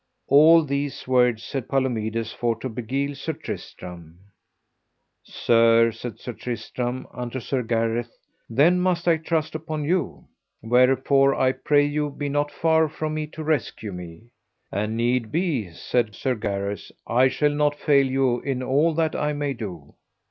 [0.29, 4.17] All these words said Palomides for to beguile Sir Tristram.
[5.21, 8.09] Sir, said Sir Tristram unto Sir Gareth,
[8.49, 10.25] then must I trust upon you;
[10.63, 14.31] wherefore I pray you be not far from me to rescue me.
[14.71, 19.33] An need be, said Sir Gareth, I shall not fail you in all that I
[19.33, 19.93] may do.